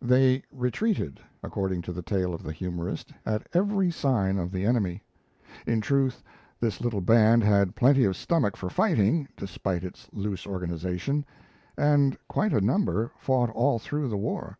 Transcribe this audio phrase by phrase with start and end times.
[0.00, 5.02] They retreated, according to the tale of the humorist, at every sign of the enemy.
[5.66, 6.22] In truth,
[6.58, 11.26] this little band had plenty of stomach for fighting, despite its loose organization;
[11.76, 14.56] and quite a number fought all through the war.